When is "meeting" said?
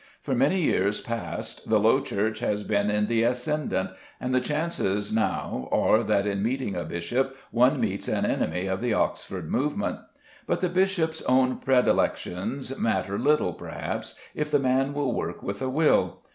6.41-6.75